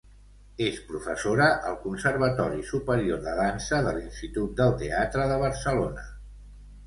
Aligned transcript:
És 0.67 0.77
professora 0.91 1.49
al 1.71 1.75
Conservatori 1.83 2.63
Superior 2.71 3.21
de 3.27 3.35
Dansa 3.41 3.81
de 3.89 3.93
l'Institut 3.99 4.55
del 4.61 4.75
Teatre 4.83 5.27
de 5.33 5.41
Barcelona. 5.47 6.07